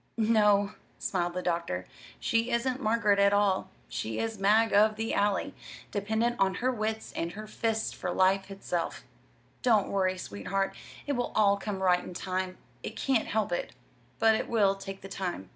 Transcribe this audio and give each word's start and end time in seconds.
"No," 0.17 0.71
smiled 0.97 1.35
the 1.35 1.43
doctor. 1.43 1.85
"She 2.19 2.49
isn't 2.49 2.81
Margaret 2.81 3.19
at 3.19 3.33
all. 3.33 3.69
She 3.87 4.17
is 4.17 4.39
Mag 4.39 4.73
of 4.73 4.95
the 4.95 5.13
Alley, 5.13 5.53
dependent 5.91 6.39
on 6.39 6.55
her 6.55 6.71
wits 6.71 7.13
and 7.15 7.33
her 7.33 7.45
fists 7.45 7.93
for 7.93 8.09
life 8.09 8.49
itself. 8.49 9.03
Don't 9.61 9.89
worry, 9.89 10.17
sweetheart. 10.17 10.75
It 11.05 11.11
will 11.13 11.31
all 11.35 11.55
come 11.55 11.83
right 11.83 12.03
in 12.03 12.15
time; 12.15 12.57
it 12.81 12.95
can't 12.95 13.27
help 13.27 13.51
it! 13.51 13.73
but 14.17 14.33
it 14.33 14.49
will 14.49 14.73
take 14.73 15.01
the 15.01 15.07
time." 15.07 15.49